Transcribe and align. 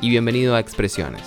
y 0.00 0.10
bienvenido 0.10 0.54
a 0.54 0.60
Expresiones. 0.60 1.22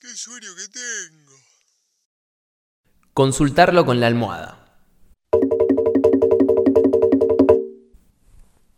¡Qué 0.00 0.08
sueño 0.14 0.50
que 0.56 0.68
tengo! 0.72 1.32
Consultarlo 3.14 3.84
con 3.86 4.00
la 4.00 4.06
almohada. 4.08 4.78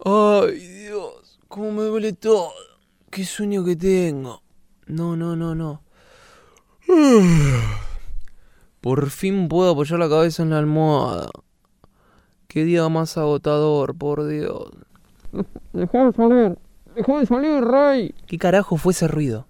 Ay, 0.05 0.59
Dios, 0.59 1.41
cómo 1.49 1.73
me 1.73 1.83
duele 1.83 2.13
todo. 2.13 2.53
Qué 3.11 3.25
sueño 3.25 3.65
que 3.65 3.77
tengo. 3.77 4.43
No, 4.87 5.17
no, 5.17 5.35
no, 5.35 5.55
no. 5.55 5.83
Por 8.81 9.11
fin 9.11 9.49
puedo 9.49 9.73
apoyar 9.73 9.99
la 9.99 10.09
cabeza 10.09 10.43
en 10.45 10.51
la 10.51 10.59
almohada. 10.59 11.29
Qué 12.49 12.65
día 12.65 12.89
más 12.89 13.19
agotador, 13.19 13.95
por 13.95 14.27
Dios. 14.27 14.71
Déjame 15.75 16.13
salir. 16.13 16.59
Déjame 16.97 17.27
salir, 17.27 17.63
rey. 17.63 18.15
¿Qué 18.27 18.39
carajo 18.39 18.79
fue 18.79 18.93
ese 18.93 19.07
ruido? 19.07 19.47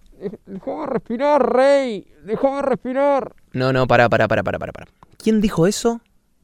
Déjame 0.46 0.86
respirar, 0.86 1.54
rey. 1.54 2.06
Déjame 2.24 2.60
respirar. 2.62 3.32
No, 3.52 3.72
no, 3.72 3.86
para, 3.86 4.08
para, 4.08 4.26
para, 4.26 4.42
para, 4.42 4.58
para, 4.58 4.72
para. 4.72 4.86
¿Quién 5.16 5.40
dijo 5.40 5.68
eso? 5.68 6.00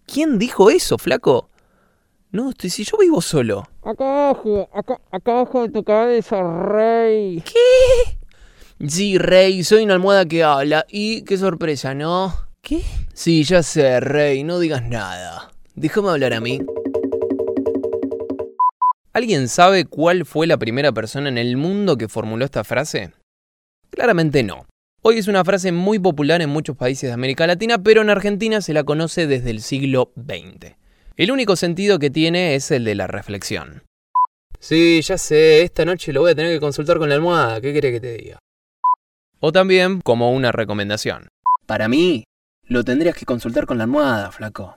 ¿Quién 0.06 0.38
dijo 0.38 0.70
eso, 0.70 0.96
flaco? 0.96 1.48
No, 2.30 2.50
estoy- 2.50 2.70
si 2.70 2.84
yo 2.84 2.98
vivo 2.98 3.20
solo. 3.20 3.68
Acá 3.82 4.28
abajo, 4.28 4.68
acá, 4.72 5.00
acá 5.10 5.32
abajo 5.32 5.62
de 5.62 5.68
tu 5.70 5.82
cabeza, 5.82 6.40
rey. 6.66 7.42
Sí, 8.86 9.18
Rey, 9.18 9.64
soy 9.64 9.84
una 9.84 9.94
almohada 9.94 10.24
que 10.24 10.44
habla. 10.44 10.84
Y 10.88 11.22
qué 11.22 11.36
sorpresa, 11.36 11.94
¿no? 11.94 12.32
¿Qué? 12.60 12.82
Sí, 13.12 13.42
ya 13.44 13.62
sé, 13.64 13.98
Rey, 14.00 14.44
no 14.44 14.58
digas 14.60 14.82
nada. 14.84 15.50
Déjame 15.76 16.10
hablar 16.10 16.32
a 16.34 16.40
mí. 16.40 16.60
¿Alguien 19.12 19.48
sabe 19.48 19.84
cuál 19.84 20.24
fue 20.24 20.46
la 20.46 20.56
primera 20.56 20.92
persona 20.92 21.28
en 21.28 21.36
el 21.36 21.56
mundo 21.56 21.96
que 21.96 22.08
formuló 22.08 22.44
esta 22.44 22.62
frase? 22.62 23.10
Claramente 23.90 24.44
no. 24.44 24.66
Hoy 25.02 25.18
es 25.18 25.26
una 25.26 25.44
frase 25.44 25.72
muy 25.72 25.98
popular 25.98 26.42
en 26.42 26.50
muchos 26.50 26.76
países 26.76 27.10
de 27.10 27.14
América 27.14 27.46
Latina, 27.46 27.82
pero 27.82 28.02
en 28.02 28.10
Argentina 28.10 28.60
se 28.60 28.72
la 28.72 28.84
conoce 28.84 29.26
desde 29.26 29.50
el 29.50 29.60
siglo 29.62 30.12
XX. 30.16 30.76
El 31.16 31.32
único 31.32 31.56
sentido 31.56 31.98
que 31.98 32.10
tiene 32.10 32.54
es 32.54 32.70
el 32.70 32.84
de 32.84 32.94
la 32.94 33.08
reflexión. 33.08 33.82
Sí, 34.60 35.02
ya 35.02 35.18
sé, 35.18 35.62
esta 35.62 35.84
noche 35.84 36.12
lo 36.12 36.20
voy 36.20 36.30
a 36.30 36.34
tener 36.34 36.52
que 36.52 36.60
consultar 36.60 36.98
con 36.98 37.08
la 37.08 37.16
almohada, 37.16 37.60
¿qué 37.60 37.72
quiere 37.72 37.90
que 37.90 38.00
te 38.00 38.16
diga? 38.16 38.38
O 39.40 39.50
también 39.50 40.00
como 40.00 40.32
una 40.32 40.52
recomendación. 40.52 41.28
Para 41.66 41.88
mí, 41.88 42.24
lo 42.62 42.84
tendrías 42.84 43.16
que 43.16 43.26
consultar 43.26 43.66
con 43.66 43.76
la 43.78 43.84
almohada, 43.84 44.30
flaco. 44.32 44.76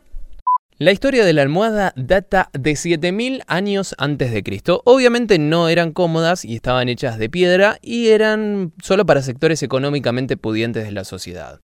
La 0.79 0.91
historia 0.91 1.25
de 1.25 1.33
la 1.33 1.41
almohada 1.41 1.91
data 1.95 2.51
de 2.53 2.75
7000 2.75 3.41
años 3.47 3.95
antes 3.97 4.31
de 4.31 4.43
Cristo. 4.43 4.83
Obviamente 4.85 5.39
no 5.39 5.69
eran 5.69 5.91
cómodas 5.91 6.45
y 6.45 6.53
estaban 6.53 6.87
hechas 6.87 7.17
de 7.17 7.31
piedra 7.31 7.79
y 7.81 8.09
eran 8.09 8.73
solo 8.83 9.03
para 9.03 9.23
sectores 9.23 9.63
económicamente 9.63 10.37
pudientes 10.37 10.85
de 10.85 10.91
la 10.91 11.03
sociedad. 11.03 11.61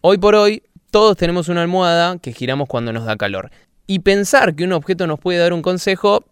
Hoy 0.00 0.18
por 0.18 0.36
hoy, 0.36 0.62
todos 0.92 1.16
tenemos 1.16 1.48
una 1.48 1.62
almohada 1.62 2.18
que 2.18 2.32
giramos 2.32 2.68
cuando 2.68 2.92
nos 2.92 3.04
da 3.04 3.16
calor. 3.16 3.50
Y 3.88 3.98
pensar 3.98 4.54
que 4.54 4.62
un 4.62 4.74
objeto 4.74 5.08
nos 5.08 5.18
puede 5.18 5.40
dar 5.40 5.52
un 5.52 5.62
consejo 5.62 6.24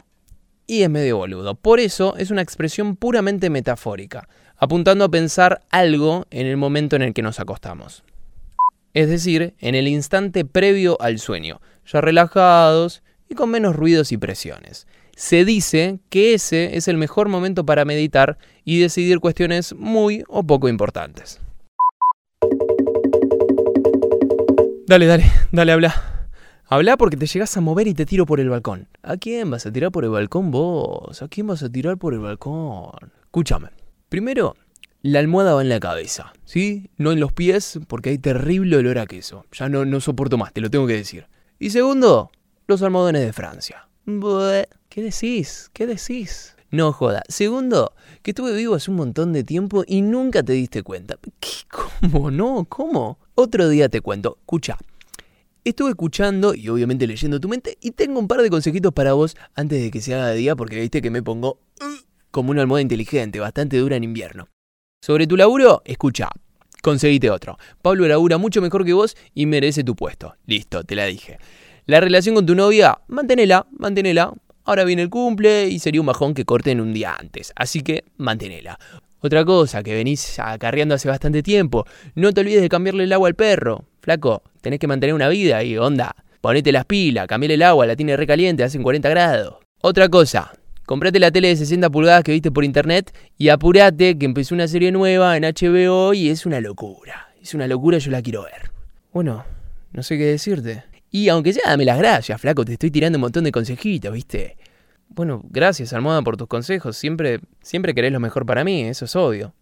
y 0.69 0.83
es 0.83 0.91
medio 0.91 1.17
boludo. 1.17 1.57
Por 1.57 1.81
eso 1.81 2.15
es 2.17 2.31
una 2.31 2.43
expresión 2.43 2.95
puramente 2.95 3.51
metafórica, 3.51 4.29
apuntando 4.57 5.05
a 5.05 5.11
pensar 5.11 5.63
algo 5.73 6.27
en 6.31 6.47
el 6.47 6.59
momento 6.59 6.95
en 6.95 7.03
el 7.03 7.13
que 7.13 7.23
nos 7.23 7.41
acostamos. 7.41 8.05
Es 8.95 9.09
decir, 9.09 9.55
en 9.59 9.75
el 9.75 9.89
instante 9.89 10.45
previo 10.45 10.97
al 11.01 11.19
sueño, 11.19 11.61
ya 11.85 12.01
relajados 12.01 13.03
y 13.29 13.35
con 13.35 13.51
menos 13.51 13.75
ruidos 13.75 14.13
y 14.13 14.19
presiones. 14.19 14.87
Se 15.17 15.45
dice 15.45 15.99
que 16.11 16.35
ese 16.35 16.77
es 16.77 16.87
el 16.87 16.97
mejor 16.97 17.29
momento 17.29 17.67
para 17.67 17.85
meditar 17.85 18.39
y 18.65 18.79
decidir 18.79 19.19
cuestiones 19.19 19.75
muy 19.75 20.23
o 20.29 20.45
poco 20.45 20.69
importantes. 20.69 21.41
Dale, 24.87 25.07
dale, 25.07 25.25
dale, 25.51 25.73
habla. 25.73 25.95
Habla 26.67 26.97
porque 26.97 27.17
te 27.17 27.27
llegas 27.27 27.57
a 27.57 27.61
mover 27.61 27.89
y 27.89 27.95
te 27.95 28.07
tiro 28.07 28.27
por 28.27 28.39
el 28.39 28.49
balcón. 28.49 28.87
¿A 29.03 29.17
quién 29.17 29.51
vas 29.51 29.67
a 29.67 29.73
tirar 29.73 29.91
por 29.91 30.05
el 30.05 30.11
balcón 30.11 30.53
vos? 30.53 31.21
¿A 31.21 31.27
quién 31.27 31.49
vas 31.49 31.65
a 31.65 31.69
tirar 31.69 31.99
por 31.99 32.15
el 32.15 32.21
balcón? 32.21 33.13
Escúchame. 33.25 33.71
Primero, 34.09 34.55
la 35.05 35.19
almohada 35.19 35.53
va 35.53 35.61
en 35.61 35.69
la 35.69 35.81
cabeza, 35.81 36.33
¿sí? 36.47 36.89
No 36.97 37.13
en 37.13 37.21
los 37.21 37.31
pies 37.31 37.79
porque 37.89 38.09
hay 38.09 38.17
terrible 38.17 38.79
olor 38.79 38.99
a 38.99 39.07
queso. 39.07 39.45
Ya 39.53 39.69
no, 39.69 39.85
no 39.85 40.01
soporto 40.01 40.39
más, 40.39 40.55
te 40.55 40.63
lo 40.63 40.71
tengo 40.71 40.87
que 40.87 40.95
decir. 40.95 41.27
Y 41.59 41.69
segundo, 41.69 42.31
los 42.67 42.81
almohadones 42.81 43.21
de 43.21 43.35
Francia. 43.35 43.87
¿Qué 44.89 45.03
decís? 45.03 45.71
¿Qué 45.75 45.87
decís? 45.87 46.57
No 46.71 46.91
joda. 46.95 47.23
Segundo, 47.29 47.93
que 48.23 48.31
estuve 48.31 48.57
vivo 48.57 48.77
hace 48.77 48.91
un 48.91 48.97
montón 48.97 49.35
de 49.35 49.45
tiempo 49.45 49.85
y 49.87 50.01
nunca 50.01 50.43
te 50.43 50.55
diste 50.55 50.83
cuenta. 50.83 51.19
¿Qué? 51.39 51.51
¿Cómo? 52.01 52.31
¿No? 52.31 52.65
¿Cómo? 52.67 53.19
Otro 53.35 53.69
día 53.69 53.91
te 53.91 54.01
cuento. 54.01 54.39
Escucha. 54.41 54.79
Estuve 55.65 55.91
escuchando 55.91 56.55
y 56.55 56.71
obviamente 56.71 57.07
leyendo 57.07 57.39
tu 57.41 57.51
mente 57.51 57.77
y 57.83 57.91
tengo 57.91 58.19
un 58.21 58.27
par 58.27 58.41
de 58.41 58.49
consejitos 58.49 58.95
para 58.95 59.13
vos 59.13 59.37
antes 59.55 59.83
de 59.83 59.91
que 59.91 60.01
se 60.01 60.15
haga 60.15 60.29
de 60.29 60.37
día 60.37 60.57
porque 60.57 60.81
viste 60.81 61.03
que 61.03 61.11
me 61.11 61.23
pongo 61.23 61.61
uh, 61.83 62.05
como 62.31 62.53
una 62.53 62.63
almohada 62.63 62.81
inteligente, 62.81 63.39
bastante 63.39 63.77
dura 63.77 63.97
en 63.97 64.05
invierno. 64.05 64.49
Sobre 65.05 65.27
tu 65.27 65.37
laburo, 65.37 65.83
escucha, 65.85 66.31
conseguite 66.81 67.29
otro. 67.29 67.59
Pablo 67.83 68.09
labura 68.09 68.39
mucho 68.39 68.63
mejor 68.63 68.87
que 68.87 68.95
vos 68.95 69.19
y 69.35 69.45
merece 69.45 69.85
tu 69.85 69.95
puesto. 69.95 70.35
Listo, 70.47 70.83
te 70.83 70.95
la 70.95 71.05
dije. 71.05 71.37
La 71.85 72.01
relación 72.01 72.35
con 72.35 72.47
tu 72.47 72.55
novia, 72.55 73.01
mantenela, 73.09 73.67
mantenela. 73.79 74.33
Ahora 74.65 74.85
viene 74.85 75.03
el 75.03 75.11
cumple 75.11 75.69
y 75.69 75.79
sería 75.79 76.01
un 76.01 76.07
bajón 76.07 76.33
que 76.33 76.47
corten 76.47 76.81
un 76.81 76.95
día 76.95 77.15
antes, 77.21 77.53
así 77.55 77.83
que 77.83 78.05
mantenela. 78.17 78.79
Otra 79.21 79.45
cosa 79.45 79.83
que 79.83 79.93
venís 79.93 80.39
acarreando 80.39 80.95
hace 80.95 81.07
bastante 81.07 81.43
tiempo, 81.43 81.85
no 82.15 82.33
te 82.33 82.41
olvides 82.41 82.63
de 82.63 82.71
cambiarle 82.71 83.05
el 83.05 83.13
agua 83.13 83.29
al 83.29 83.35
perro. 83.35 83.85
Flaco, 84.01 84.43
tenés 84.63 84.79
que 84.79 84.87
mantener 84.87 85.15
una 85.15 85.29
vida 85.29 85.63
y 85.63 85.77
onda. 85.77 86.17
Ponete 86.41 86.73
las 86.73 86.87
pilas, 86.87 87.27
cambiale 87.27 87.57
el 87.57 87.63
agua, 87.63 87.85
la 87.85 87.95
tiene 87.95 88.17
recaliente, 88.17 88.65
hacen 88.65 88.83
40 88.83 89.11
grados. 89.11 89.57
Otra 89.83 90.09
cosa, 90.09 90.51
comprate 90.87 91.19
la 91.19 91.31
tele 91.31 91.49
de 91.49 91.57
60 91.57 91.91
pulgadas 91.91 92.25
que 92.25 92.33
viste 92.33 92.51
por 92.51 92.65
internet 92.65 93.15
y 93.39 93.49
apurate 93.49 94.19
que 94.19 94.27
empezó 94.27 94.55
una 94.55 94.69
serie 94.69 94.93
nueva 94.93 95.37
en 95.37 95.45
HBO 95.45 96.15
y 96.15 96.29
es 96.29 96.47
una 96.47 96.61
locura. 96.61 97.29
Es 97.41 97.55
una 97.55 97.67
locura, 97.67 97.99
yo 97.99 98.11
la 98.11 98.23
quiero 98.23 98.45
ver. 98.45 98.71
Bueno, 99.13 99.45
no 99.93 100.03
sé 100.03 100.19
qué 100.19 100.25
decirte. 100.25 100.85
Y 101.11 101.29
aunque 101.29 101.53
sea, 101.53 101.71
dame 101.71 101.85
las 101.85 101.99
gracias, 101.99 102.41
flaco, 102.41 102.65
te 102.65 102.73
estoy 102.73 102.91
tirando 102.91 103.19
un 103.19 103.23
montón 103.23 103.45
de 103.45 103.53
consejitos, 103.53 104.13
¿viste? 104.13 104.57
Bueno, 105.09 105.43
gracias, 105.49 105.93
Almohada, 105.93 106.23
por 106.23 106.37
tus 106.37 106.49
consejos. 106.49 106.97
Siempre, 106.97 107.41
siempre 107.63 107.95
querés 107.95 108.13
lo 108.13 108.19
mejor 108.19 108.47
para 108.47 108.65
mí, 108.65 108.83
eso 108.83 109.05
es 109.05 109.15
obvio. 109.15 109.55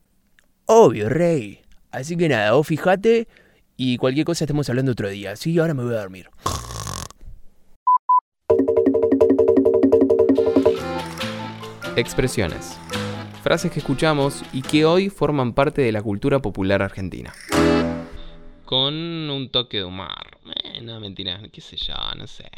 Obvio, 0.66 1.08
rey. 1.08 1.60
Así 1.90 2.16
que 2.16 2.28
nada, 2.28 2.52
vos 2.52 2.66
fijate 2.66 3.28
y 3.76 3.98
cualquier 3.98 4.24
cosa 4.24 4.44
estemos 4.44 4.68
hablando 4.70 4.92
otro 4.92 5.10
día. 5.10 5.36
Sí, 5.36 5.58
ahora 5.58 5.74
me 5.74 5.82
voy 5.82 5.94
a 5.94 5.98
dormir. 6.00 6.30
Expresiones. 11.94 12.78
Frases 13.42 13.70
que 13.70 13.80
escuchamos 13.80 14.42
y 14.54 14.62
que 14.62 14.86
hoy 14.86 15.10
forman 15.10 15.52
parte 15.52 15.82
de 15.82 15.92
la 15.92 16.00
cultura 16.00 16.40
popular 16.40 16.80
argentina. 16.80 17.34
Con 18.64 18.94
un 18.94 19.50
toque 19.50 19.78
de 19.78 19.84
humor. 19.84 20.38
Eh, 20.64 20.80
no, 20.80 20.98
mentira, 21.00 21.38
qué 21.52 21.60
sé 21.60 21.76
yo, 21.76 21.94
no 22.16 22.26
sé. 22.26 22.50